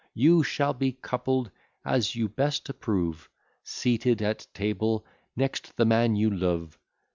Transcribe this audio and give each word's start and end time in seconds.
You 0.15 0.41
shall 0.41 0.73
be 0.73 0.93
coupled 0.93 1.51
as 1.85 2.15
you 2.15 2.27
best 2.27 2.67
approve, 2.69 3.29
Seated 3.63 4.19
at 4.23 4.47
table 4.51 5.05
next 5.35 5.77
the 5.77 5.85
man 5.85 6.15
you 6.15 6.31
love. 6.31 6.75